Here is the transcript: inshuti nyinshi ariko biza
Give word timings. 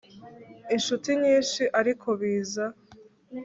inshuti 0.75 1.09
nyinshi 1.21 1.63
ariko 1.79 2.07
biza 2.19 2.65